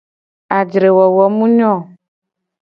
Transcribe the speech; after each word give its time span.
Ajre 0.57 0.89
wowo 0.95 1.25
mu 1.35 1.45
nyo 1.55 1.67
o. 1.77 1.79